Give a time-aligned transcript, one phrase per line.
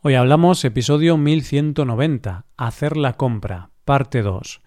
[0.00, 4.60] Hoy hablamos episodio 1190, Hacer la compra, parte 2.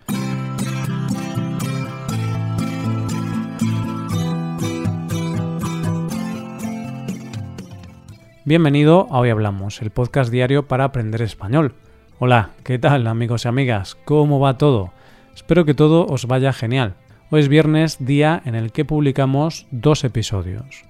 [8.43, 11.75] Bienvenido a Hoy Hablamos, el podcast diario para aprender español.
[12.19, 13.95] Hola, ¿qué tal amigos y amigas?
[14.03, 14.91] ¿Cómo va todo?
[15.33, 16.95] Espero que todo os vaya genial.
[17.29, 20.83] Hoy es viernes, día en el que publicamos dos episodios.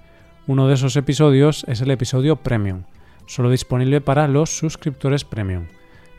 [0.48, 2.82] Uno de esos episodios es el episodio Premium
[3.26, 5.66] solo disponible para los suscriptores premium.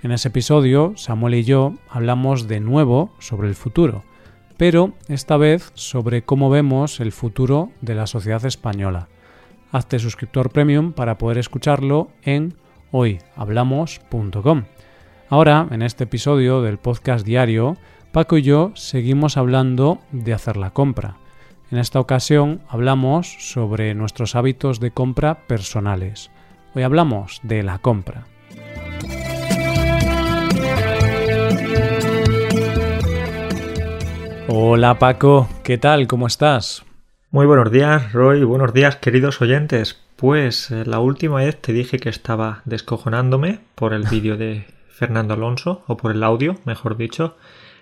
[0.02, 4.04] En ese episodio, Samuel y yo hablamos de nuevo sobre el futuro,
[4.58, 9.08] pero esta vez sobre cómo vemos el futuro de la sociedad española.
[9.72, 12.56] Hazte suscriptor premium para poder escucharlo en
[12.92, 14.64] hoyhablamos.com.
[15.30, 17.78] Ahora, en este episodio del podcast diario,
[18.12, 21.18] Paco y yo seguimos hablando de hacer la compra.
[21.72, 26.30] En esta ocasión hablamos sobre nuestros hábitos de compra personales.
[26.76, 28.26] Hoy hablamos de la compra.
[34.48, 36.08] Hola Paco, ¿qué tal?
[36.08, 36.84] ¿Cómo estás?
[37.30, 38.44] Muy buenos días, Roy.
[38.44, 40.02] Buenos días, queridos oyentes.
[40.16, 45.36] Pues eh, la última vez te dije que estaba descojonándome por el vídeo de Fernando
[45.36, 47.38] Alonso, o por el audio, mejor dicho.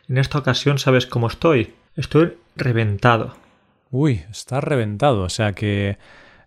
[0.09, 1.73] En esta ocasión, ¿sabes cómo estoy?
[1.95, 3.36] Estoy reventado.
[3.89, 5.22] Uy, estás reventado.
[5.22, 5.97] O sea que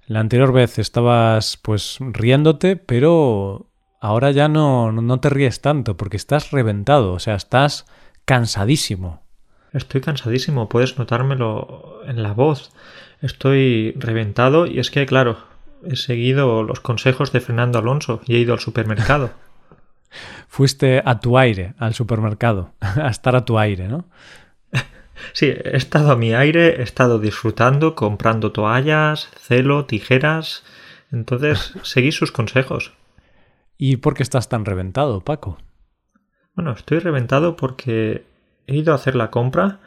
[0.06, 6.16] la anterior vez estabas pues riéndote, pero ahora ya no, no te ríes tanto porque
[6.16, 7.86] estás reventado, o sea, estás
[8.24, 9.22] cansadísimo.
[9.72, 12.70] Estoy cansadísimo, puedes notármelo en la voz.
[13.20, 15.38] Estoy reventado y es que, claro,
[15.84, 19.30] he seguido los consejos de Fernando Alonso y he ido al supermercado.
[20.48, 24.04] Fuiste a tu aire, al supermercado, a estar a tu aire, ¿no?
[25.32, 30.64] Sí, he estado a mi aire, he estado disfrutando, comprando toallas, celo, tijeras.
[31.12, 32.92] Entonces, seguí sus consejos.
[33.78, 35.58] ¿Y por qué estás tan reventado, Paco?
[36.54, 38.24] Bueno, estoy reventado porque
[38.66, 39.80] he ido a hacer la compra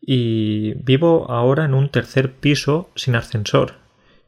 [0.00, 3.74] y vivo ahora en un tercer piso sin ascensor.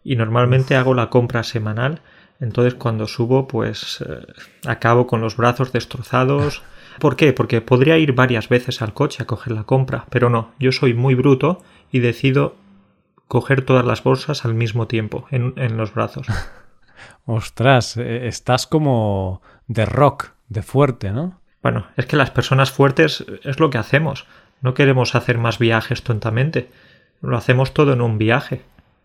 [0.03, 2.01] Y normalmente hago la compra semanal.
[2.41, 4.27] Entonces, cuando subo, pues eh,
[4.67, 6.63] acabo con los brazos destrozados.
[7.01, 7.33] ¿Por qué?
[7.33, 10.95] Porque podría ir varias veces al coche a coger la compra, pero no, yo soy
[10.95, 12.55] muy bruto y decido
[13.27, 16.27] coger todas las bolsas al mismo tiempo en, los brazos.
[17.25, 21.41] Ostras, eh, estás como de rock, de fuerte, ¿no?
[21.63, 24.27] Bueno, es que las personas fuertes es lo que hacemos.
[24.63, 26.71] No queremos hacer más viajes tontamente.
[27.23, 28.63] Lo hacemos todo en un viaje.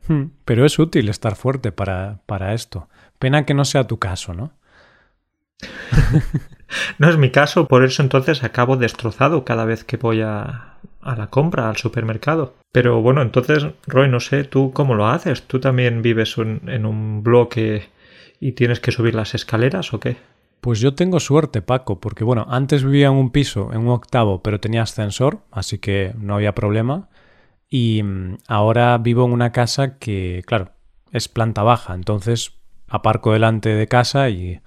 [0.08, 2.90] Hmm, pero es útil estar fuerte para, para esto.
[3.20, 4.54] Pena que no sea tu caso, ¿no?
[6.98, 11.16] no es mi caso, por eso entonces acabo destrozado cada vez que voy a, a
[11.16, 12.56] la compra, al supermercado.
[12.72, 15.44] Pero bueno, entonces, Roy, no sé, ¿tú cómo lo haces?
[15.44, 17.90] ¿Tú también vives en un bloque
[18.40, 20.18] y tienes que subir las escaleras o qué?
[20.62, 24.42] Pues yo tengo suerte, Paco, porque bueno, antes vivía en un piso, en un octavo,
[24.42, 27.08] pero tenía ascensor, así que no había problema.
[27.70, 30.72] Y mm, ahora vivo en una casa que, claro,
[31.12, 32.54] es planta baja, entonces
[32.88, 34.60] aparco delante de casa y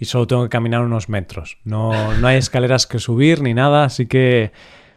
[0.00, 1.58] y solo tengo que caminar unos metros.
[1.62, 4.50] No, no hay escaleras que subir ni nada, así que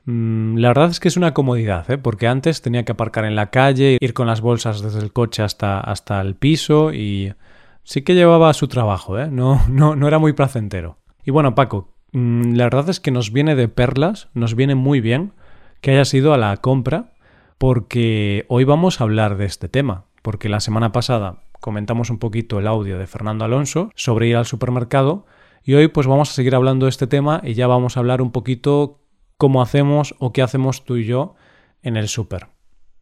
[0.06, 1.98] mm, la verdad es que es una comodidad, ¿eh?
[1.98, 5.44] porque antes tenía que aparcar en la calle, ir con las bolsas desde el coche
[5.44, 7.34] hasta, hasta el piso y
[7.84, 9.28] sí que llevaba su trabajo, ¿eh?
[9.30, 10.98] no, no, no era muy placentero.
[11.26, 15.02] Y bueno, Paco, mm, la verdad es que nos viene de perlas, nos viene muy
[15.02, 15.34] bien
[15.82, 17.12] que hayas ido a la compra
[17.58, 22.60] porque hoy vamos a hablar de este tema, porque la semana pasada comentamos un poquito
[22.60, 25.26] el audio de Fernando Alonso sobre ir al supermercado
[25.64, 28.22] y hoy pues vamos a seguir hablando de este tema y ya vamos a hablar
[28.22, 29.00] un poquito
[29.38, 31.36] cómo hacemos o qué hacemos tú y yo
[31.82, 32.48] en el súper.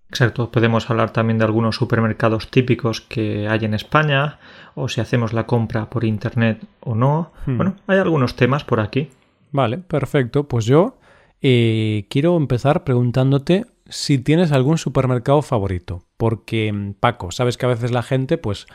[0.10, 4.38] Exacto, podemos hablar también de algunos supermercados típicos que hay en España
[4.76, 7.32] o si hacemos la compra por internet o no.
[7.48, 7.58] Hmm.
[7.58, 9.10] Bueno, hay algunos temas por aquí.
[9.52, 10.48] Vale, perfecto.
[10.48, 11.00] Pues yo
[11.42, 16.08] eh, quiero empezar preguntándote si tienes algún supermercado favorito.
[16.18, 18.66] Porque, mm, Paco, sabes que a veces la gente, pues,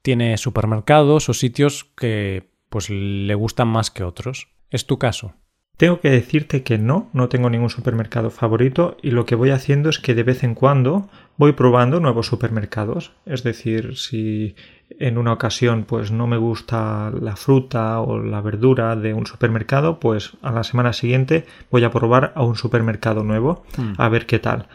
[0.00, 4.48] tiene supermercados o sitios que, pues, le gustan más que otros.
[4.70, 5.34] ¿Es tu caso?
[5.76, 9.90] Tengo que decirte que no, no tengo ningún supermercado favorito y lo que voy haciendo
[9.90, 13.12] es que de vez en cuando voy probando nuevos supermercados.
[13.26, 14.54] Es decir, si
[14.98, 20.00] en una ocasión pues no me gusta la fruta o la verdura de un supermercado,
[20.00, 23.92] pues a la semana siguiente voy a probar a un supermercado nuevo hmm.
[23.98, 24.68] a ver qué tal.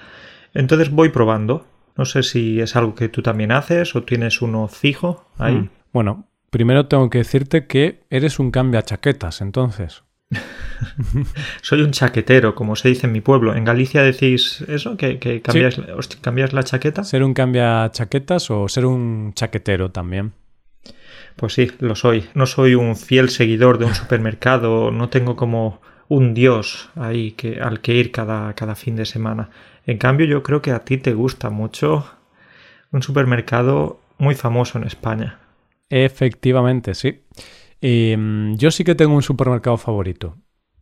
[0.53, 1.65] Entonces voy probando.
[1.95, 5.55] No sé si es algo que tú también haces o tienes uno fijo ahí.
[5.55, 5.69] Hmm.
[5.93, 10.03] Bueno, primero tengo que decirte que eres un cambia chaquetas, entonces.
[11.62, 13.56] Soy un chaquetero, como se dice en mi pueblo.
[13.56, 14.97] ¿En Galicia decís eso?
[14.97, 17.03] ¿Que, cambias, la chaqueta?
[17.03, 20.33] ¿Ser un cambia chaquetas o ser un chaquetero también?
[21.35, 22.25] Pues sí, lo soy.
[22.33, 27.59] No soy un fiel seguidor de un supermercado, no tengo como un dios ahí que,
[27.62, 29.50] al que ir cada, cada fin de semana.
[29.85, 32.06] En cambio, yo creo que a ti te gusta mucho
[32.91, 35.39] un supermercado muy famoso en España.
[35.89, 37.21] Efectivamente, sí.
[37.81, 40.38] Em, yo sí que tengo un supermercado favorito.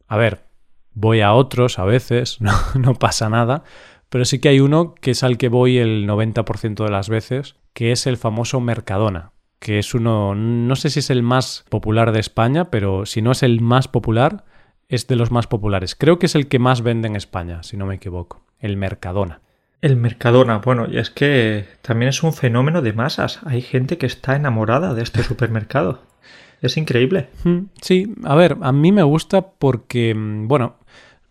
[0.07, 0.45] A ver,
[0.93, 3.63] voy a otros a veces, no, no pasa nada,
[4.09, 7.55] pero sí que hay uno que es al que voy el 90% de las veces,
[7.73, 12.11] que es el famoso Mercadona, que es uno, no sé si es el más popular
[12.11, 14.45] de España, pero si no es el más popular,
[14.87, 15.95] es de los más populares.
[15.95, 19.41] Creo que es el que más vende en España, si no me equivoco, el Mercadona.
[19.81, 23.41] El Mercadona, bueno, y es que también es un fenómeno de masas.
[23.45, 26.03] Hay gente que está enamorada de este supermercado.
[26.61, 27.29] Es increíble.
[27.81, 30.75] Sí, a ver, a mí me gusta porque, mm, bueno,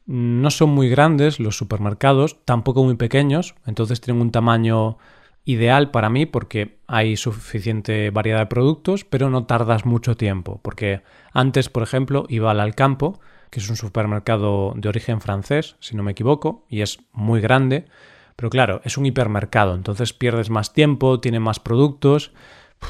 [0.06, 4.98] no son muy grandes los supermercados, tampoco muy pequeños, entonces tienen un tamaño
[5.44, 11.02] ideal para mí porque hay suficiente variedad de productos, pero no tardas mucho tiempo, porque
[11.32, 16.02] antes, por ejemplo, iba al Alcampo, que es un supermercado de origen francés, si no
[16.02, 17.86] me equivoco, y es muy grande,
[18.36, 22.32] pero claro, es un hipermercado, entonces pierdes más tiempo, tiene más productos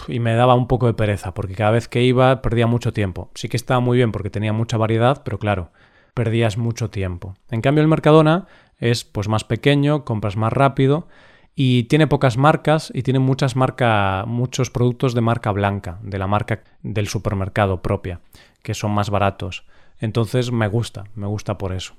[0.08, 3.30] y me daba un poco de pereza, porque cada vez que iba perdía mucho tiempo.
[3.34, 5.70] Sí que estaba muy bien porque tenía mucha variedad, pero claro,
[6.14, 7.36] perdías mucho tiempo.
[7.50, 8.46] En cambio, el Mercadona
[8.78, 11.08] es pues más pequeño, compras más rápido
[11.54, 16.26] y tiene pocas marcas y tiene muchas marcas, muchos productos de marca blanca, de la
[16.26, 18.20] marca del supermercado propia,
[18.62, 19.64] que son más baratos.
[19.98, 21.94] Entonces me gusta, me gusta por eso.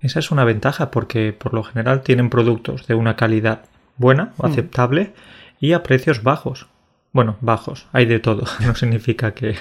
[0.00, 3.62] Esa es una ventaja porque por lo general tienen productos de una calidad
[3.96, 4.50] buena o hmm.
[4.50, 5.14] aceptable
[5.60, 6.68] y a precios bajos.
[7.12, 8.44] Bueno, bajos, hay de todo.
[8.66, 9.54] No significa que,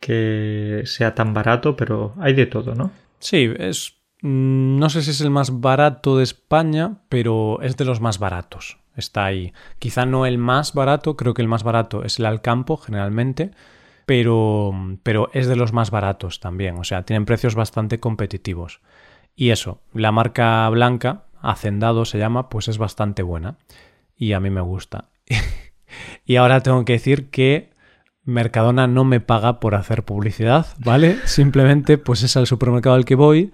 [0.00, 2.90] que sea tan barato, pero hay de todo, ¿no?
[3.18, 3.96] Sí, es.
[4.22, 8.18] Mm, no sé si es el más barato de España, pero es de los más
[8.18, 8.78] baratos.
[8.96, 9.52] Está ahí.
[9.78, 13.52] Quizá no el más barato, creo que el más barato es el Alcampo, generalmente,
[14.04, 14.72] pero,
[15.02, 16.76] pero es de los más baratos también.
[16.78, 18.80] O sea, tienen precios bastante competitivos.
[19.36, 23.56] Y eso, la marca blanca, Hacendado se llama, pues es bastante buena.
[24.16, 25.08] Y a mí me gusta.
[26.24, 27.70] y ahora tengo que decir que
[28.24, 31.16] Mercadona no me paga por hacer publicidad, ¿vale?
[31.24, 33.52] Simplemente pues es al supermercado al que voy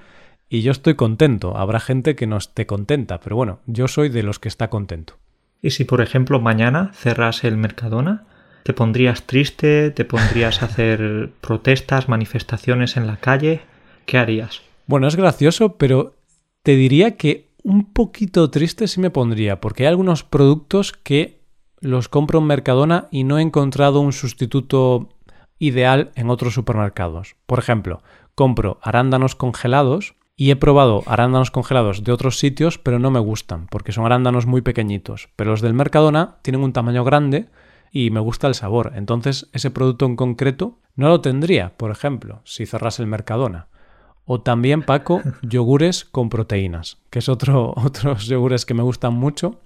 [0.49, 1.56] y yo estoy contento.
[1.56, 5.15] Habrá gente que no esté contenta, pero bueno, yo soy de los que está contento.
[5.62, 8.25] ¿Y si por ejemplo mañana cerras el Mercadona?
[8.62, 9.91] ¿Te pondrías triste?
[9.91, 13.61] ¿Te pondrías a hacer protestas, manifestaciones en la calle?
[14.06, 14.62] ¿Qué harías?
[14.87, 16.15] Bueno, es gracioso, pero
[16.62, 21.41] te diría que un poquito triste sí me pondría, porque hay algunos productos que
[21.81, 25.08] los compro en Mercadona y no he encontrado un sustituto
[25.58, 27.37] ideal en otros supermercados.
[27.46, 28.02] Por ejemplo,
[28.34, 33.67] compro arándanos congelados y he probado arándanos congelados de otros sitios, pero no me gustan,
[33.69, 35.31] porque son arándanos muy pequeñitos.
[35.37, 37.49] Pero los del Mercadona tienen un tamaño grande
[37.90, 38.93] y me gusta el sabor.
[38.94, 43.69] Entonces, ese producto en concreto no lo tendría, por ejemplo, si cerrase el Mercadona.
[44.26, 49.61] O también, Paco, yogures con proteínas, que es otro, otros yogures que me gustan mucho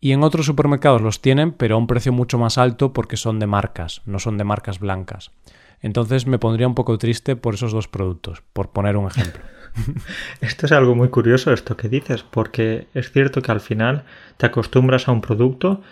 [0.00, 3.38] y en otros supermercados los tienen, pero a un precio mucho más alto porque son
[3.38, 5.32] de marcas, no son de marcas blancas.
[5.80, 9.42] Entonces me pondría un poco triste por esos dos productos, por poner un ejemplo.
[10.40, 14.04] Esto es algo muy curioso esto que dices, porque es cierto que al final
[14.38, 15.82] te acostumbras a un producto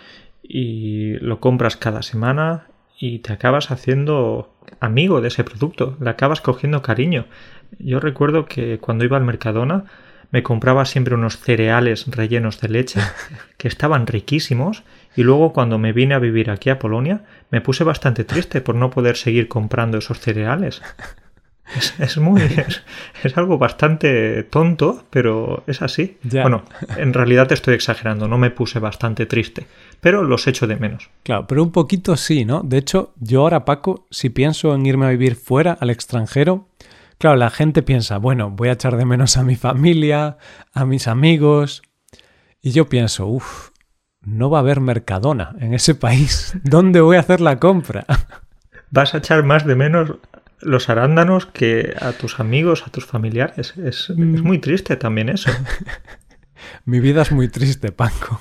[0.41, 2.67] y lo compras cada semana
[2.99, 7.25] y te acabas haciendo amigo de ese producto, le acabas cogiendo cariño.
[7.77, 9.85] Yo recuerdo que cuando iba al Mercadona
[10.35, 12.99] me compraba siempre unos cereales rellenos de leche
[13.57, 14.83] que estaban riquísimos
[15.15, 18.75] y luego cuando me vine a vivir aquí a Polonia me puse bastante triste por
[18.75, 20.81] no poder seguir comprando esos cereales.
[21.99, 22.41] Es, muy
[23.23, 26.17] es, algo bastante tonto, pero es así.
[26.21, 26.65] Bueno,
[26.97, 29.67] en realidad estoy exagerando, no me puse bastante triste,
[30.01, 31.09] pero los echo de menos.
[31.23, 32.61] Claro, pero un poquito sí, ¿no?
[32.61, 36.67] De hecho, yo ahora Paco, si pienso en irme a vivir fuera al extranjero,
[37.17, 40.37] Claro, la gente piensa, bueno, voy a echar de menos a mi familia,
[40.73, 41.81] a mis amigos.
[42.61, 43.69] Y yo pienso, uff,
[44.21, 46.57] no va a haber Mercadona en ese país.
[46.63, 48.05] ¿Dónde voy a hacer la compra?
[48.91, 50.13] Vas a echar más de menos
[50.59, 53.73] los arándanos que a tus amigos, a tus familiares.
[53.77, 54.41] Es, mm.
[54.41, 55.51] muy triste también eso.
[56.85, 58.39] Mi vida es muy triste, Paco.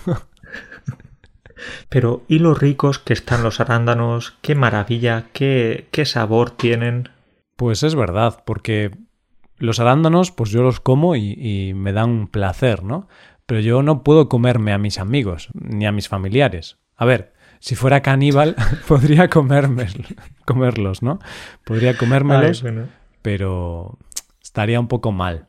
[1.88, 4.36] Pero, ¿y los ricos que están los arándanos?
[4.42, 5.26] ¡Qué maravilla!
[5.32, 7.08] ¿Qué, qué sabor tienen?
[7.56, 8.90] Pues es verdad, porque
[9.58, 13.08] los arándanos, pues yo los como y, me dan placer, ¿no?
[13.46, 16.78] Pero yo no puedo comerme a mis amigos ni a mis familiares.
[16.96, 18.56] A ver, si fuera caníbal,
[18.88, 19.86] podría comerme,
[20.44, 21.18] comerlos, ¿no?
[21.64, 22.64] Podría comérmelos,
[23.22, 23.98] pero
[24.42, 25.48] estaría un poco mal.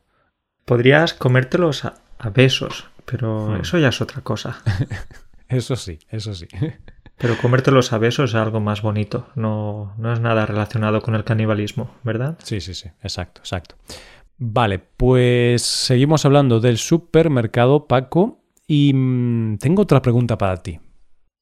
[0.65, 1.95] Podrías comértelos a,
[2.33, 3.61] besos, pero hmm.
[3.61, 4.61] eso ya es otra cosa.
[5.47, 6.47] eso sí, eso sí.
[7.17, 11.23] Pero comértelos a besos es algo más bonito, no, no es nada relacionado con el
[11.23, 12.37] canibalismo, ¿verdad?
[12.43, 13.75] Sí, sí, sí, exacto, exacto.
[14.37, 20.79] Vale, pues seguimos hablando del supermercado, Paco, y mm, tengo otra pregunta para ti.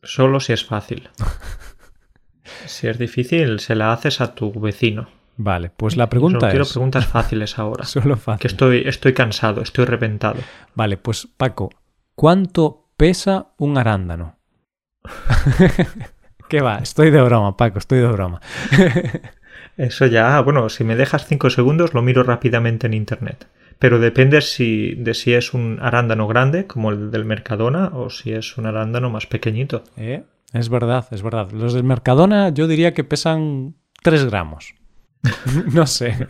[0.03, 1.09] Solo si es fácil.
[2.65, 5.07] si es difícil, se la haces a tu vecino.
[5.37, 6.51] Vale, pues la pregunta Solo es...
[6.51, 7.85] quiero preguntas fáciles ahora.
[7.85, 8.41] Solo fácil.
[8.41, 10.39] Que estoy, estoy cansado, estoy reventado.
[10.75, 11.71] Vale, pues Paco,
[12.13, 14.37] ¿cuánto pesa un arándano?
[16.49, 16.77] ¿Qué va?
[16.77, 18.41] Estoy de broma, Paco, estoy de broma.
[19.77, 23.47] Eso ya, bueno, si me dejas cinco segundos lo miro rápidamente en internet.
[23.79, 28.31] Pero depende si, de si es un arándano grande, como el del Mercadona, o si
[28.31, 29.83] es un arándano más pequeñito.
[29.97, 30.23] ¿Eh?
[30.53, 31.51] Es verdad, es verdad.
[31.51, 34.75] Los del Mercadona yo diría que pesan 3 gramos.
[35.73, 36.27] no sé.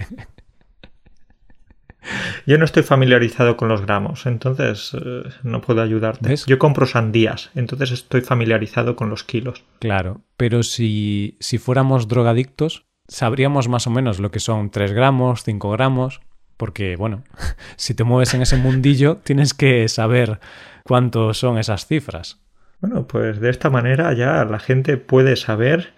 [2.45, 6.29] Yo no estoy familiarizado con los gramos, entonces eh, no puedo ayudarte.
[6.29, 6.45] ¿Ves?
[6.45, 9.63] Yo compro sandías, entonces estoy familiarizado con los kilos.
[9.79, 15.43] Claro, pero si, si fuéramos drogadictos, sabríamos más o menos lo que son 3 gramos,
[15.43, 16.21] 5 gramos,
[16.57, 17.23] porque, bueno,
[17.75, 20.39] si te mueves en ese mundillo, tienes que saber
[20.83, 22.39] cuánto son esas cifras.
[22.81, 25.93] Bueno, pues de esta manera ya la gente puede saber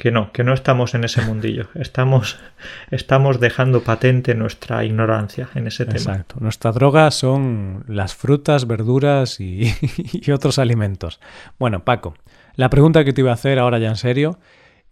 [0.00, 1.68] que no, que no estamos en ese mundillo.
[1.74, 2.38] Estamos,
[2.90, 5.98] estamos dejando patente nuestra ignorancia en ese tema.
[5.98, 6.36] Exacto.
[6.40, 9.74] Nuestra droga son las frutas, verduras y,
[10.32, 11.20] otros alimentos.
[11.58, 12.14] Bueno, Paco,
[12.54, 14.38] la pregunta que te iba a hacer ahora ya en serio,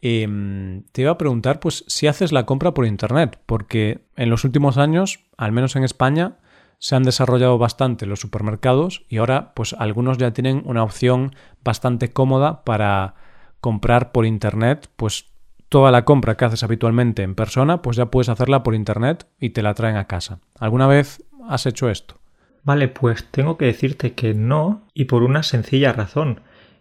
[0.03, 4.45] eh, te iba a preguntar pues si haces la compra por internet, porque en los
[4.45, 6.37] últimos años, al menos en España,
[6.79, 11.35] se han desarrollado bastante los supermercados y ahora pues algunos ya tienen una opción
[11.65, 13.15] bastante cómoda para
[13.61, 15.27] comprar por internet, pues
[15.69, 19.51] toda la compra que haces habitualmente en persona, pues ya puedes hacerla por internet y
[19.51, 20.41] te la traen a casa.
[20.59, 22.17] ¿Alguna vez has hecho esto?
[22.65, 26.41] Vale, pues tengo que decirte que no y por una sencilla razón.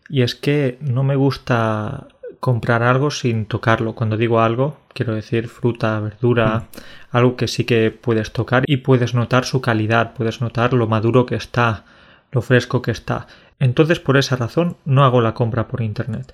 [0.09, 2.07] Y es que no me gusta
[2.39, 3.93] comprar algo sin tocarlo.
[3.93, 7.15] Cuando digo algo, quiero decir fruta, verdura, mm.
[7.15, 11.25] algo que sí que puedes tocar y puedes notar su calidad, puedes notar lo maduro
[11.25, 11.85] que está,
[12.31, 13.27] lo fresco que está.
[13.59, 16.33] Entonces, por esa razón, no hago la compra por internet.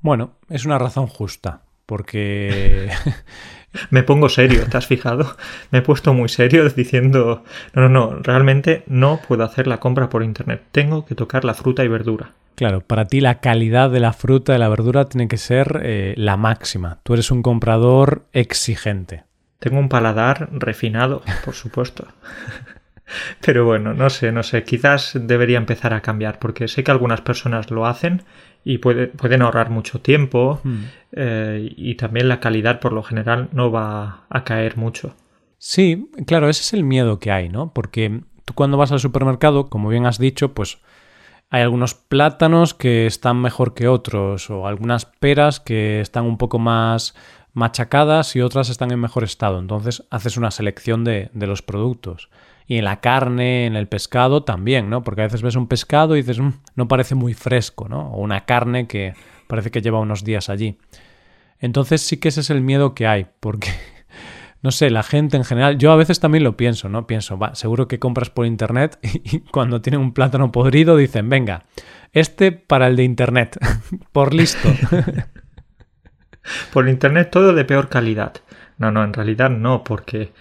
[0.00, 2.90] Bueno, es una razón justa, porque...
[3.90, 5.36] Me pongo serio, ¿te has fijado?
[5.70, 10.08] Me he puesto muy serio diciendo, no, no, no, realmente no puedo hacer la compra
[10.08, 12.30] por internet, tengo que tocar la fruta y verdura.
[12.54, 16.14] Claro, para ti la calidad de la fruta y la verdura tiene que ser eh,
[16.16, 17.00] la máxima.
[17.02, 19.24] Tú eres un comprador exigente.
[19.58, 22.06] Tengo un paladar refinado, por supuesto.
[23.44, 27.20] Pero bueno, no sé, no sé, quizás debería empezar a cambiar, porque sé que algunas
[27.20, 28.22] personas lo hacen
[28.68, 30.84] y puede, pueden ahorrar mucho tiempo Hmm.
[31.12, 35.14] eh, y también la calidad por lo general no va a caer mucho.
[35.56, 37.72] Sí, claro, ese es el miedo que hay, ¿no?
[37.72, 40.78] Porque tú cuando vas al supermercado, como bien has dicho, pues
[41.48, 46.58] hay algunos plátanos que están mejor que otros o algunas peras que están un poco
[46.58, 47.14] más
[47.52, 49.60] machacadas y otras están en mejor estado.
[49.60, 52.30] Entonces haces una selección de, de los productos.
[52.66, 55.02] Y en la carne, en el pescado también, ¿no?
[55.02, 58.10] Porque a veces ves un pescado y dices, "Mm, no parece muy fresco, ¿no?
[58.12, 59.14] O una carne que
[59.46, 60.78] parece que lleva unos días allí.
[61.58, 63.70] Entonces sí que ese es el miedo que hay, porque,
[64.62, 67.06] no sé, la gente en general, yo a veces también lo pienso, ¿no?
[67.06, 71.64] Pienso, va, seguro que compras por internet y cuando tienen un plátano podrido dicen, venga,
[72.12, 73.58] este para el de internet,
[74.12, 74.68] por listo.
[76.72, 78.34] Por internet todo de peor calidad.
[78.78, 80.32] No, no, en realidad no, porque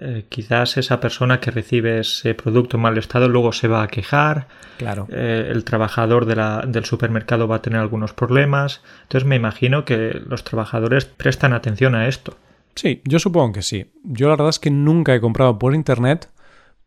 [0.00, 3.88] eh, quizás esa persona que recibe ese producto en mal estado luego se va a
[3.88, 5.06] quejar, Claro.
[5.10, 8.82] eh, el trabajador de la- del supermercado va a tener algunos problemas.
[9.02, 12.36] Entonces me imagino que los trabajadores prestan atención a esto.
[12.74, 13.86] Sí, yo supongo que sí.
[14.02, 16.28] Yo la verdad es que nunca he comprado por internet,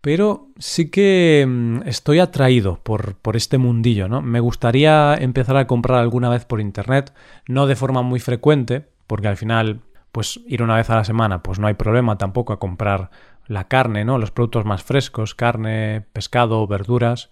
[0.01, 4.21] pero sí que mm, estoy atraído por, por este mundillo, ¿no?
[4.21, 7.13] Me gustaría empezar a comprar alguna vez por internet,
[7.47, 9.79] no de forma muy frecuente, porque al final,
[10.11, 13.09] pues ir una vez a la semana, pues no hay problema tampoco a comprar
[13.47, 14.17] la carne, ¿no?
[14.17, 17.31] Los productos más frescos, carne, pescado, verduras.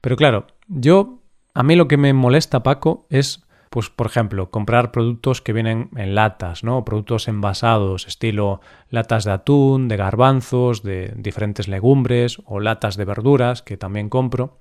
[0.00, 1.20] Pero claro, yo,
[1.54, 5.90] a mí lo que me molesta, Paco, es, pues, por ejemplo, comprar productos que vienen
[5.96, 6.84] en latas, ¿no?
[6.84, 13.62] Productos envasados, estilo latas de atún, de garbanzos, de diferentes legumbres o latas de verduras,
[13.62, 14.58] que también compro.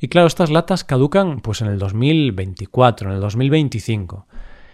[0.00, 4.26] Y claro, estas latas caducan pues en el 2024, en el 2025.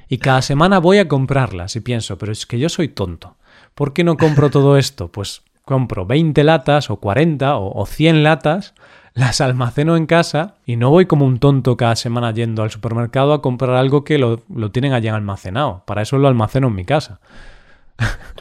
[0.08, 3.36] Y cada semana voy a comprarlas y pienso, pero es que yo soy tonto.
[3.74, 5.08] ¿Por qué no compro todo esto?
[5.08, 8.74] Pues compro 20 latas o 40 o, o 100 latas,
[9.14, 13.32] las almaceno en casa y no voy como un tonto cada semana yendo al supermercado
[13.32, 15.82] a comprar algo que lo, lo tienen allí almacenado.
[15.86, 17.20] Para eso lo almaceno en mi casa.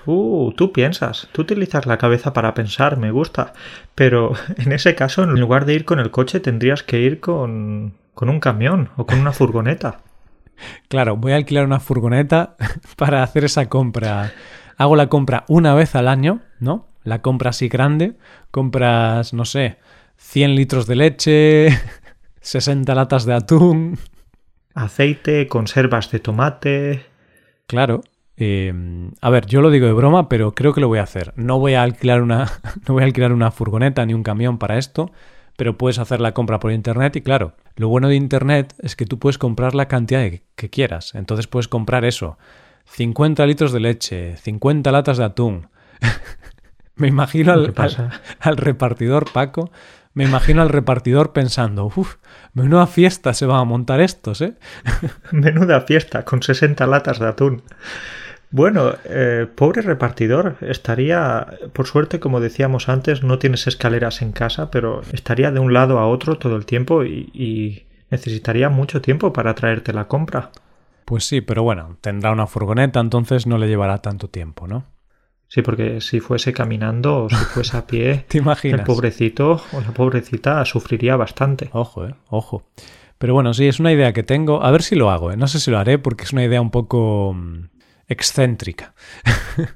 [0.04, 3.54] Tú, tú piensas, tú utilizas la cabeza para pensar, me gusta.
[3.96, 7.94] Pero en ese caso, en lugar de ir con el coche, tendrías que ir con,
[8.14, 10.00] con un camión o con una furgoneta.
[10.88, 12.56] Claro, voy a alquilar una furgoneta
[12.98, 14.34] para hacer esa compra.
[14.78, 16.88] Hago la compra una vez al año, ¿no?
[17.04, 18.18] La compra así grande.
[18.52, 19.78] Compras, no sé,
[20.18, 21.68] 100 litros de leche,
[22.42, 23.98] 60 latas de atún.
[24.74, 27.06] Aceite, conservas de tomate.
[27.68, 28.02] Claro.
[28.36, 28.74] Eh,
[29.22, 31.34] a ver, yo lo digo de broma, pero creo que lo voy a hacer.
[31.36, 32.52] No voy a alquilar una,
[32.88, 35.12] no voy a alquilar una furgoneta ni un camión para esto,
[35.56, 39.06] pero puedes hacer la compra por internet y claro, lo bueno de internet es que
[39.06, 41.16] tú puedes comprar la cantidad que quieras.
[41.16, 42.38] Entonces puedes comprar eso.
[42.86, 45.68] 50 litros de leche, 50 latas de atún.
[46.96, 47.74] Me imagino al,
[48.40, 49.72] al, repartidor Paco,
[50.14, 52.18] me imagino al repartidor pensando, uff,
[52.54, 54.54] menuda fiesta se van a montar estos, ¿eh?
[55.32, 57.64] menuda fiesta, con 60 latas de atún.
[58.54, 64.70] Bueno, eh, pobre repartidor, estaría, por suerte, como decíamos antes, no tienes escaleras en casa,
[64.70, 69.34] pero estaría de un lado a otro todo el tiempo y, y necesitaría mucho tiempo
[69.34, 70.52] para traerte la compra.
[71.06, 74.86] Pues sí, pero bueno, tendrá una furgoneta, entonces no le llevará tanto tiempo, ¿no?
[75.48, 78.82] Sí, porque si fuese caminando o si fuese a pie, ¿Te imaginas?
[78.82, 81.72] el pobrecito o la pobrecita sufriría bastante.
[81.74, 82.68] Ojo, eh, ojo.
[83.18, 84.64] Pero bueno, sí, es una idea que tengo.
[84.64, 85.38] A ver si lo hago, ¿eh?
[85.38, 87.70] No sé si lo haré porque es una idea un poco mm,
[88.08, 88.94] excéntrica.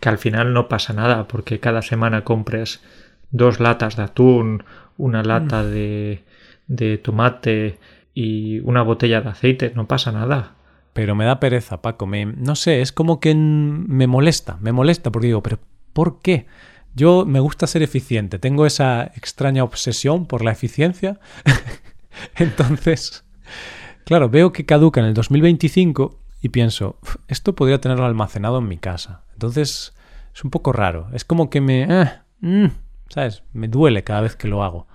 [0.00, 2.82] que al final no pasa nada porque cada semana compres
[3.30, 4.64] dos latas de atún,
[4.96, 5.66] una lata mm.
[5.66, 6.24] de,
[6.66, 7.78] de tomate
[8.14, 10.54] y una botella de aceite, no pasa nada.
[10.92, 12.06] Pero me da pereza, Paco.
[12.06, 15.58] Me, no sé, es como que me molesta, me molesta porque digo, pero
[15.92, 16.46] ¿por qué?
[16.94, 21.20] Yo me gusta ser eficiente, tengo esa extraña obsesión por la eficiencia.
[22.36, 23.24] Entonces,
[24.04, 28.78] claro, veo que caduca en el 2025 y pienso, esto podría tenerlo almacenado en mi
[28.78, 29.22] casa.
[29.32, 29.94] Entonces
[30.34, 31.08] es un poco raro.
[31.12, 31.82] Es como que me...
[31.82, 32.66] Eh, mm,
[33.08, 33.42] ¿Sabes?
[33.52, 34.86] Me duele cada vez que lo hago.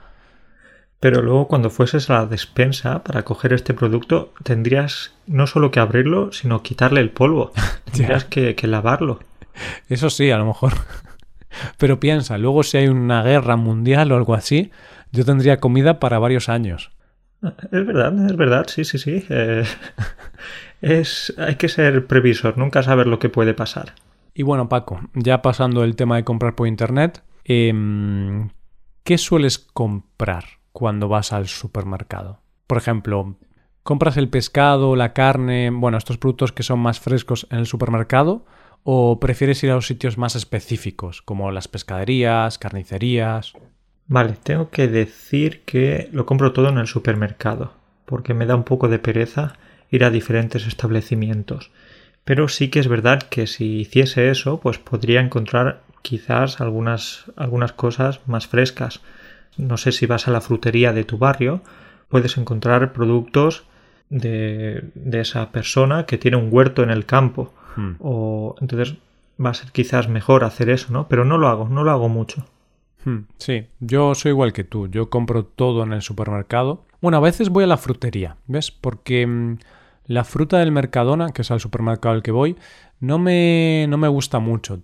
[0.99, 5.79] Pero luego cuando fueses a la despensa para coger este producto, tendrías no solo que
[5.79, 7.51] abrirlo, sino quitarle el polvo.
[7.91, 9.19] Tendrías que, que lavarlo.
[9.87, 10.73] Eso sí, a lo mejor.
[11.77, 14.71] Pero piensa, luego si hay una guerra mundial o algo así,
[15.11, 16.91] yo tendría comida para varios años.
[17.43, 19.25] Es verdad, es verdad, sí, sí, sí.
[19.29, 19.63] Eh,
[20.81, 23.93] es, hay que ser previsor, nunca saber lo que puede pasar.
[24.33, 28.49] Y bueno, Paco, ya pasando el tema de comprar por internet, em,
[29.03, 32.41] ¿qué sueles comprar cuando vas al supermercado?
[32.67, 33.37] Por ejemplo,
[33.83, 38.45] ¿compras el pescado, la carne, bueno, estos productos que son más frescos en el supermercado?
[38.83, 43.53] ¿O prefieres ir a los sitios más específicos, como las pescaderías, carnicerías?
[44.07, 47.73] Vale, tengo que decir que lo compro todo en el supermercado,
[48.05, 49.55] porque me da un poco de pereza
[49.91, 51.71] ir a diferentes establecimientos.
[52.23, 57.71] Pero sí que es verdad que si hiciese eso, pues podría encontrar quizás algunas, algunas
[57.73, 59.01] cosas más frescas.
[59.57, 61.61] No sé si vas a la frutería de tu barrio,
[62.09, 63.65] puedes encontrar productos
[64.09, 67.53] de, de esa persona que tiene un huerto en el campo.
[67.75, 67.93] Hmm.
[67.99, 68.95] O entonces
[69.43, 71.07] va a ser quizás mejor hacer eso, ¿no?
[71.07, 72.45] Pero no lo hago, no lo hago mucho.
[73.03, 76.85] Hmm, sí, yo soy igual que tú, yo compro todo en el supermercado.
[77.01, 78.71] Bueno, a veces voy a la frutería, ¿ves?
[78.71, 79.57] Porque mm,
[80.07, 82.55] la fruta del Mercadona, que es al supermercado al que voy,
[82.99, 84.83] no me, no me gusta mucho.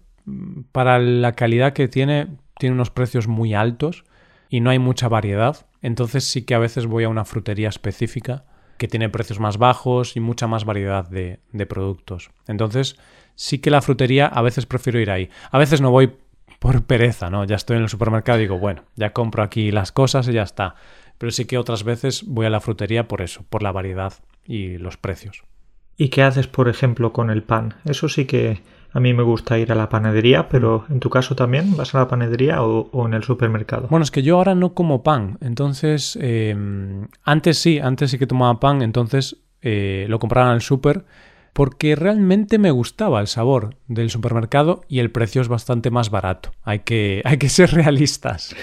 [0.72, 4.04] Para la calidad que tiene, tiene unos precios muy altos
[4.50, 5.66] y no hay mucha variedad.
[5.82, 8.46] Entonces sí que a veces voy a una frutería específica
[8.78, 12.32] que tiene precios más bajos y mucha más variedad de, de productos.
[12.48, 12.98] Entonces
[13.36, 15.30] sí que la frutería a veces prefiero ir ahí.
[15.52, 16.12] A veces no voy
[16.60, 17.44] por pereza, ¿no?
[17.46, 20.44] Ya estoy en el supermercado y digo, bueno, ya compro aquí las cosas y ya
[20.44, 20.76] está.
[21.18, 24.14] Pero sí que otras veces voy a la frutería por eso, por la variedad
[24.46, 25.44] y los precios.
[25.98, 27.76] ¿Y qué haces, por ejemplo, con el pan?
[27.86, 28.62] Eso sí que
[28.94, 32.00] a mí me gusta ir a la panadería, pero en tu caso también vas a
[32.00, 33.88] la panadería o, en el supermercado.
[33.90, 36.56] Bueno, es que yo ahora no como pan, entonces eh,
[37.24, 41.06] antes sí, antes sí que tomaba pan, entonces eh, lo compraba en el súper
[41.54, 46.52] porque realmente me gustaba el sabor del supermercado y el precio es bastante más barato.
[46.64, 48.56] Hay que, hay que ser realistas.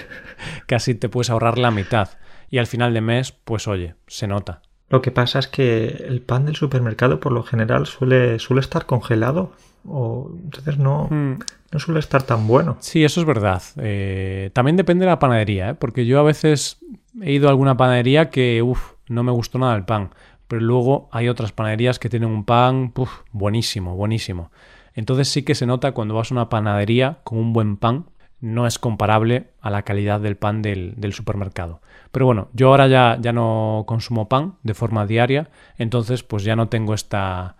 [0.65, 2.09] Casi te puedes ahorrar la mitad.
[2.49, 4.63] Y al final de mes, pues oye, se nota.
[4.89, 8.85] Lo que pasa es que el pan del supermercado por lo general suele, suele estar
[8.85, 9.51] congelado.
[9.87, 11.39] O entonces no, hmm.
[11.71, 12.77] no suele estar tan bueno.
[12.79, 13.61] Sí, eso es verdad.
[13.77, 15.73] Eh, también depende de la panadería, ¿eh?
[15.75, 16.79] porque yo a veces
[17.21, 18.63] he ido a alguna panadería que,
[19.07, 20.09] no me gustó nada el pan
[20.49, 22.91] pero luego hay otras panaderías que tienen un pan
[23.31, 24.51] buenísimo, buenísimo.
[24.95, 28.07] Entonces sí que se nota cuando vas a una panadería con un buen pan,
[28.41, 31.81] no es comparable a la calidad del pan del, supermercado.
[32.11, 36.55] Pero bueno, yo ahora ya, ya no consumo pan de forma diaria, entonces pues ya
[36.55, 37.55] no tengo esta,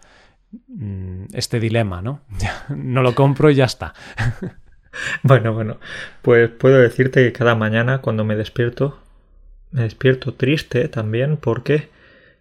[0.67, 2.21] mm, este dilema, ¿no?
[2.69, 3.93] no lo compro y ya está.
[5.21, 5.77] Bueno, bueno,
[6.23, 8.97] pues puedo decirte que cada mañana cuando me despierto
[9.71, 11.89] me despierto triste también porque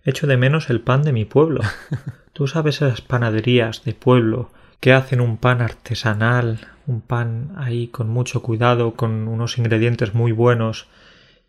[0.04, 1.60] echo de menos el pan de mi pueblo.
[2.32, 8.08] Tú sabes esas panaderías de pueblo que hacen un pan artesanal, un pan ahí con
[8.08, 10.88] mucho cuidado, con unos ingredientes muy buenos,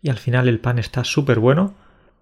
[0.02, 1.74] y al final el pan está súper bueno,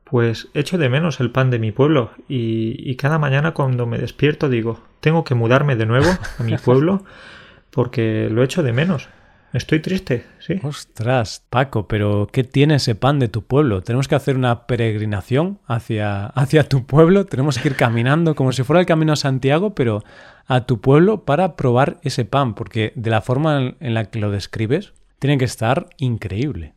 [0.05, 3.99] pues echo de menos el pan de mi pueblo y, y, cada mañana cuando me
[3.99, 7.05] despierto digo, tengo que mudarme de nuevo a mi pueblo
[7.71, 9.09] porque lo echo de menos.
[9.53, 10.61] Estoy triste, sí.
[10.63, 13.81] Ostras, Paco, pero ¿qué tiene ese pan de tu pueblo?
[13.81, 18.63] Tenemos que hacer una peregrinación hacia, hacia tu pueblo, tenemos que ir caminando como si
[18.63, 20.05] fuera el camino a Santiago, pero
[20.47, 24.31] a tu pueblo para probar ese pan, porque de la forma en la que lo
[24.31, 26.75] describes, tiene que estar increíble.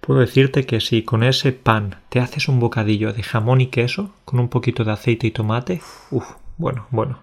[0.00, 4.14] Puedo decirte que si con ese pan te haces un bocadillo de jamón y queso,
[4.24, 5.80] con un poquito de aceite y tomate,
[6.10, 7.20] uff, bueno, bueno,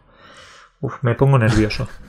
[0.82, 1.88] uff, me pongo nervioso.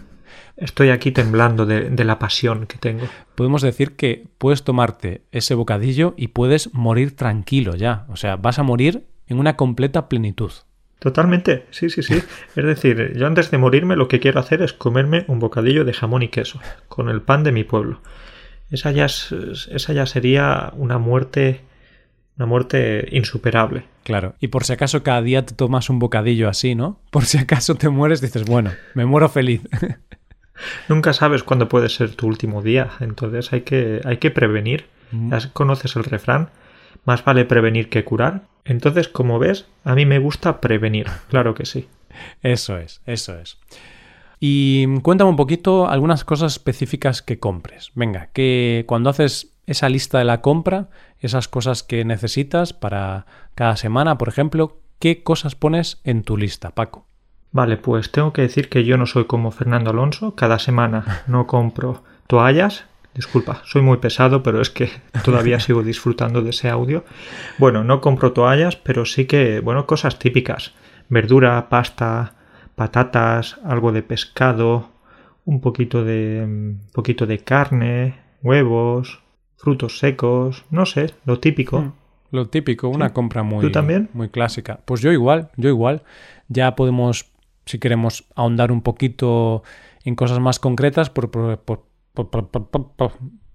[0.60, 3.06] Estoy aquí temblando de, la pasión que tengo.
[3.34, 8.04] Podemos decir que puedes tomarte ese bocadillo y puedes morir tranquilo ya.
[8.10, 10.52] O sea, vas a morir en una completa plenitud.
[10.98, 12.22] Totalmente, sí, sí, sí.
[12.56, 15.94] Es decir, yo antes de morirme lo que quiero hacer es comerme un bocadillo de
[15.94, 18.02] jamón y queso, con el pan de mi pueblo.
[18.70, 21.62] Esa ya, esa ya sería una muerte
[22.40, 23.84] una muerte insuperable.
[24.02, 24.34] Claro.
[24.40, 26.98] Y por si acaso cada día te tomas un bocadillo así, ¿no?
[27.10, 29.60] Por si acaso te mueres, dices, bueno, me muero feliz.
[30.88, 34.86] Nunca sabes cuándo puede ser tu último día, entonces hay que, hay que prevenir.
[35.10, 35.30] Mm.
[35.32, 36.50] Ya conoces el refrán,
[37.04, 38.42] más vale prevenir que curar.
[38.64, 41.88] Entonces, como ves, a mí me gusta prevenir, claro que sí.
[42.42, 43.58] Eso es, eso es.
[44.38, 47.92] Y cuéntame un poquito algunas cosas específicas que compres.
[47.94, 53.76] Venga, que cuando haces esa lista de la compra, esas cosas que necesitas para cada
[53.76, 57.06] semana, por ejemplo, ¿qué cosas pones en tu lista, Paco?
[57.52, 60.34] Vale, pues tengo que decir que yo no soy como Fernando Alonso.
[60.34, 62.84] Cada semana no compro toallas.
[63.14, 64.90] Disculpa, soy muy pesado, pero es que
[65.24, 67.04] todavía sigo disfrutando de ese audio.
[67.58, 70.72] Bueno, no compro toallas, pero sí que, bueno, cosas típicas.
[71.08, 72.34] Verdura, pasta,
[72.76, 74.90] patatas, algo de pescado,
[75.44, 79.20] un poquito de, un poquito de carne, huevos,
[79.56, 81.80] frutos secos, no sé, lo típico.
[81.80, 81.92] Mm,
[82.30, 83.72] lo típico, una compra muy,
[84.12, 84.80] muy clásica.
[84.84, 86.02] Pues yo igual, yo igual.
[86.48, 87.29] Ya podemos
[87.70, 89.62] si queremos ahondar un poquito
[90.04, 91.30] en cosas más concretas, por,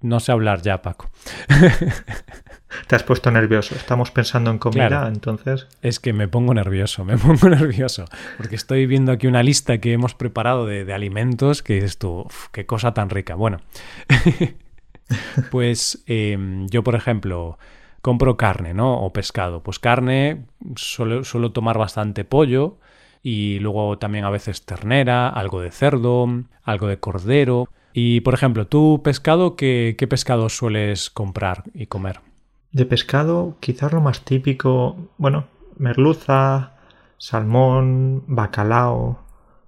[0.01, 1.09] no sé hablar ya, Paco.
[2.87, 3.75] Te has puesto nervioso.
[3.75, 5.67] Estamos pensando en comida, entonces.
[5.81, 8.05] Es que me pongo nervioso, me pongo nervioso.
[8.37, 12.65] Porque estoy viendo aquí una lista que hemos preparado de, alimentos que es tú, qué
[12.65, 13.35] cosa tan rica.
[13.35, 13.59] Bueno,
[15.51, 17.57] pues em, yo, por ejemplo,
[18.01, 19.01] compro carne, ¿no?
[19.01, 19.63] O pescado.
[19.63, 22.77] Pues carne, suelo tomar bastante pollo
[23.25, 26.27] y luego también a veces ternera, algo de cerdo,
[26.61, 27.69] algo de cordero.
[27.91, 32.19] Y por ejemplo, tú pescado, ¿qué, qué pescado sueles comprar y comer?
[32.71, 36.73] De pescado, quizás lo más típico, bueno, merluza,
[37.17, 39.23] salmón, bacalao.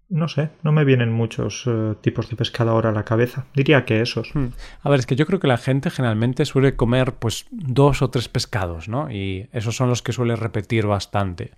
[0.10, 3.48] No sé, no me vienen muchos eh, tipos de pescado ahora a la cabeza.
[3.56, 4.36] Diría que esos.
[4.36, 4.50] Hmm.
[4.84, 8.12] A ver, es que yo creo que la gente generalmente suele comer pues dos o
[8.12, 9.10] tres pescados, ¿no?
[9.10, 11.54] Y esos son los que suele repetir bastante.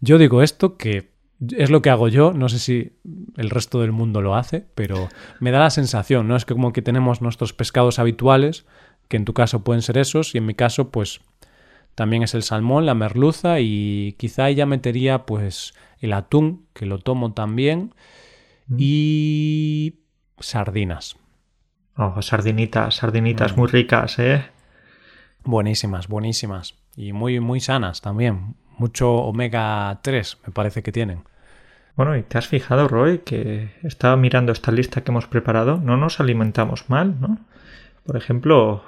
[0.00, 1.13] Yo digo esto que
[1.56, 2.92] es lo que hago yo, no sé si
[3.36, 5.08] el resto del mundo lo hace, pero
[5.40, 6.36] me da la sensación, ¿no?
[6.36, 8.66] Es que como que tenemos nuestros pescados habituales,
[9.08, 11.20] que en tu caso pueden ser esos, y en mi caso, pues
[11.94, 16.98] también es el salmón, la merluza, y quizá ya metería, pues, el atún, que lo
[16.98, 17.94] tomo también,
[18.66, 18.76] mm.
[18.78, 20.00] y
[20.38, 21.16] sardinas.
[21.96, 23.60] Oh, sardinitas, sardinitas mm.
[23.60, 24.44] muy ricas, ¿eh?
[25.44, 26.74] Buenísimas, buenísimas.
[26.96, 31.24] Y muy, muy sanas también mucho omega 3, me parece que tienen.
[31.96, 35.96] Bueno, y te has fijado, Roy, que estaba mirando esta lista que hemos preparado, no
[35.96, 37.38] nos alimentamos mal, ¿no?
[38.04, 38.82] Por ejemplo,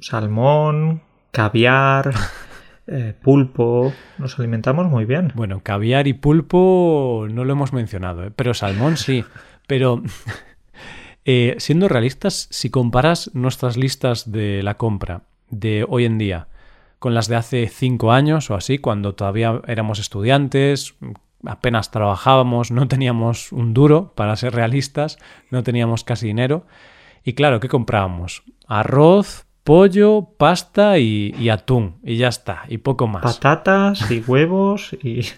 [0.00, 2.12] salmón, caviar,
[2.86, 5.32] eh, pulpo, nos alimentamos muy bien.
[5.34, 8.32] Bueno, caviar y pulpo no lo hemos mencionado, ¿eh?
[8.34, 9.24] pero salmón sí.
[9.66, 10.02] Pero
[11.24, 16.48] eh, siendo realistas, si comparas nuestras listas de la compra de hoy en día
[16.98, 20.94] con las de hace cinco años o así, cuando todavía éramos estudiantes,
[21.44, 25.18] apenas trabajábamos, no teníamos un duro, para ser realistas,
[25.50, 26.66] no teníamos casi dinero.
[27.24, 28.42] Y claro, ¿qué comprábamos?
[28.66, 31.96] Arroz, pollo, pasta y, atún.
[32.04, 33.22] Y ya está, y poco más.
[33.22, 35.22] Patatas y huevos y...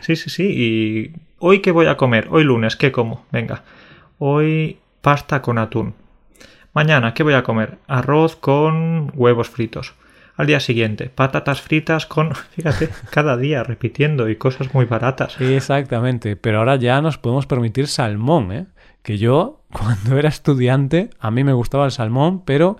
[0.00, 0.44] Sí, sí, sí.
[0.44, 2.28] Y hoy qué voy a comer?
[2.30, 3.26] Hoy lunes, ¿qué como?
[3.30, 3.64] Venga.
[4.18, 5.94] Hoy pasta con atún.
[6.72, 7.76] Mañana, ¿qué voy a comer?
[7.86, 9.94] Arroz con huevos fritos
[10.38, 11.10] al día siguiente.
[11.10, 15.34] Patatas fritas con, fíjate, cada día repitiendo y cosas muy baratas.
[15.34, 16.36] Sí, exactamente.
[16.36, 18.66] Pero ahora ya nos podemos permitir salmón, ¿eh?
[19.02, 22.78] Que yo, cuando era estudiante, a mí me gustaba el salmón, pero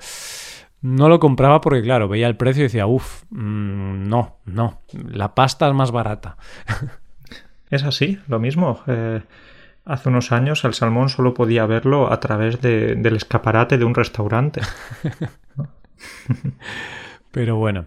[0.81, 5.35] no lo compraba porque, claro, veía el precio y decía, uff, mm, no, no, la
[5.35, 6.38] pasta es más barata.
[7.71, 8.81] Es así, lo mismo.
[8.87, 9.21] Eh,
[9.85, 14.62] hace unos años el salmón solo podía verlo a través del escaparate de un restaurante.
[17.30, 17.86] Pero bueno,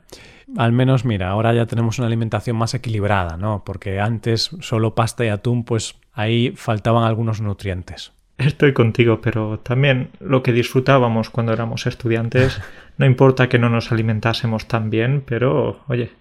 [0.58, 3.64] al menos mira, ahora ya tenemos una alimentación más equilibrada, ¿no?
[3.66, 8.14] Porque antes solo pasta y atún, pues ahí faltaban algunos nutrientes.
[8.38, 12.60] Estoy contigo, pero también lo que disfrutábamos cuando éramos estudiantes,
[12.98, 16.12] no importa que no nos alimentásemos tan bien, pero oye,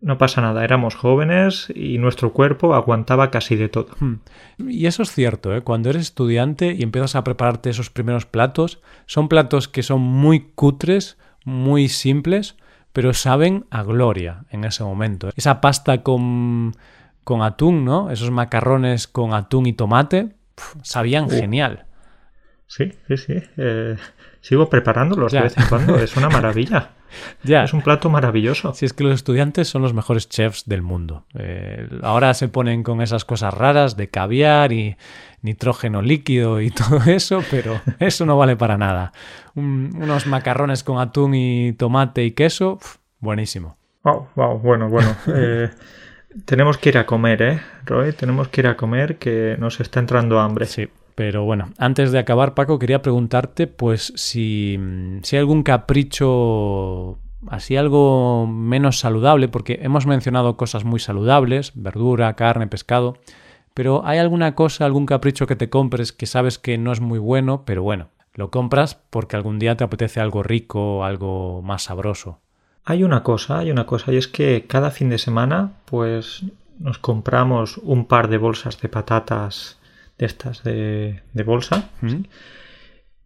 [0.00, 3.88] no pasa nada, éramos jóvenes y nuestro cuerpo aguantaba casi de todo.
[4.00, 4.14] Hmm.
[4.58, 5.60] Y eso es cierto, ¿eh?
[5.60, 10.48] cuando eres estudiante y empiezas a prepararte esos primeros platos, son platos que son muy
[10.54, 12.56] cutres, muy simples,
[12.92, 15.30] pero saben a gloria en ese momento.
[15.36, 16.74] Esa pasta con,
[17.24, 18.10] con atún, ¿no?
[18.10, 20.34] Esos macarrones con atún y tomate,
[20.82, 21.30] sabían uh.
[21.30, 21.86] genial.
[22.66, 23.42] Sí, sí, sí.
[23.56, 23.96] Eh,
[24.40, 25.96] sigo preparándolos de vez en cuando.
[25.98, 26.90] Es una maravilla.
[27.42, 27.64] ya.
[27.64, 28.74] Es un plato maravilloso.
[28.74, 31.24] Si es que los estudiantes son los mejores chefs del mundo.
[31.34, 34.96] Eh, ahora se ponen con esas cosas raras de caviar y
[35.42, 39.12] nitrógeno líquido y todo eso, pero eso no vale para nada.
[39.54, 42.78] unos macarrones con atún y tomate y queso,
[43.18, 43.76] buenísimo.
[44.02, 45.14] Wow, wow, bueno, bueno.
[45.26, 45.70] Eh,
[46.44, 48.12] tenemos que ir a comer, ¿eh, Roy?
[48.12, 50.66] Tenemos que ir a comer que nos está entrando hambre.
[50.66, 50.88] Sí.
[51.20, 54.80] Pero bueno, antes de acabar, Paco, quería preguntarte, pues, si,
[55.20, 62.34] si hay algún capricho así algo menos saludable, porque hemos mencionado cosas muy saludables, verdura,
[62.36, 63.18] carne, pescado,
[63.74, 67.18] pero ¿hay alguna cosa, algún capricho que te compres que sabes que no es muy
[67.18, 72.38] bueno, pero bueno, lo compras porque algún día te apetece algo rico, algo más sabroso?
[72.86, 76.44] Hay una cosa, hay una cosa, y es que cada fin de semana, pues
[76.78, 79.79] nos compramos un par de bolsas de patatas
[80.20, 81.88] de estas de, bolsa.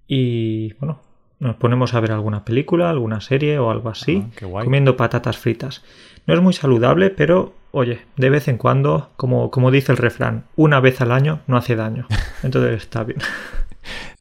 [0.07, 1.01] Y bueno,
[1.41, 5.83] nos ponemos a ver alguna película, alguna serie o algo así, ah, comiendo patatas fritas.
[6.27, 10.45] No es muy saludable, pero oye, de vez en cuando, como, como dice el refrán,
[10.55, 12.07] una vez al año no hace daño.
[12.45, 13.19] Entonces está bien.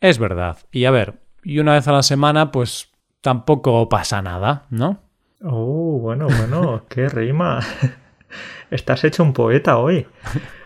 [0.01, 0.57] Es verdad.
[0.71, 2.89] Y a ver, y una vez a la semana, pues
[3.21, 4.99] tampoco pasa nada, ¿no?
[5.43, 7.59] Oh, bueno, bueno, qué rima.
[8.71, 10.07] Estás hecho un poeta hoy.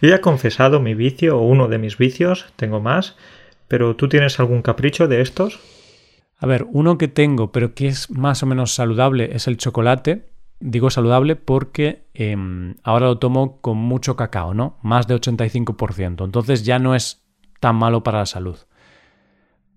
[0.00, 3.16] Yo ya he confesado mi vicio o uno de mis vicios, tengo más,
[3.68, 5.60] pero ¿tú tienes algún capricho de estos?
[6.38, 10.28] A ver, uno que tengo, pero que es más o menos saludable, es el chocolate.
[10.60, 14.78] Digo saludable porque em, ahora lo tomo con mucho cacao, ¿no?
[14.82, 16.24] Más de 85%.
[16.24, 17.24] Entonces ya no es
[17.60, 18.56] tan malo para la salud.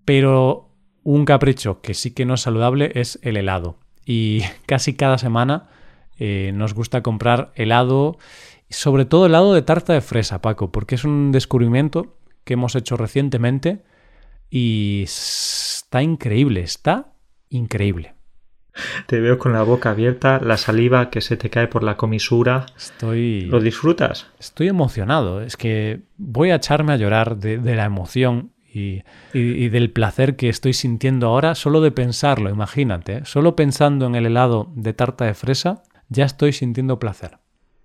[0.05, 0.69] Pero
[1.03, 3.77] un capricho que sí que no es saludable es el helado.
[4.05, 5.69] Y casi cada semana
[6.17, 8.17] eh, nos gusta comprar helado
[8.71, 12.75] sobre todo el lado de tarta de fresa, Paco, porque es un descubrimiento que hemos
[12.75, 13.83] hecho recientemente
[14.49, 17.13] y está increíble, está
[17.49, 18.15] increíble.
[19.07, 22.65] Te veo con la boca abierta, la saliva que se te cae por la comisura.
[22.77, 23.41] Estoy.
[23.41, 24.27] ¿Lo disfrutas?
[24.39, 25.41] Estoy emocionado.
[25.41, 29.03] Es que voy a echarme a llorar de, la emoción y,
[29.33, 32.49] y, del placer que estoy sintiendo ahora solo de pensarlo.
[32.49, 33.21] Imagínate, ¿eh?
[33.25, 37.39] solo pensando en el helado de tarta de fresa, ya estoy sintiendo placer.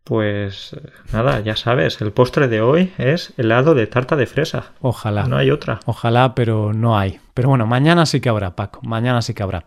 [0.07, 0.71] Pues
[1.13, 4.67] nada, ya sabes, el postre de hoy es helado de tarta de fresa.
[4.81, 5.27] Ojalá.
[5.27, 5.81] No hay otra.
[5.85, 7.19] Ojalá, pero no hay.
[7.35, 8.79] Pero bueno, mañana sí que habrá, Paco.
[8.85, 9.65] Mañana sí que habrá.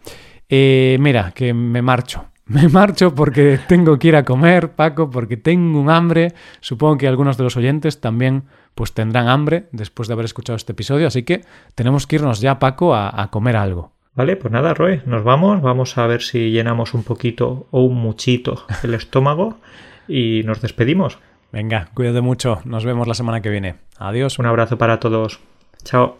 [0.47, 2.28] Eh, mira, que me marcho.
[2.45, 6.34] Me marcho porque tengo que ir a comer, Paco, porque tengo un hambre.
[6.62, 10.71] Supongo que algunos de los oyentes también pues tendrán hambre después de haber escuchado este
[10.71, 11.41] episodio, así que
[11.75, 13.91] tenemos que irnos ya, Paco, a, a comer algo.
[14.15, 15.62] Vale, pues nada, Roy, nos vamos.
[15.62, 19.60] Vamos a ver si llenamos un poquito o un muchito el estómago
[20.10, 21.19] y nos despedimos.
[21.52, 22.62] Venga, cuídate mucho.
[22.65, 23.76] Nos vemos la semana que viene.
[23.98, 24.39] Adiós.
[24.39, 25.39] Un abrazo para todos.
[25.84, 26.17] Chao.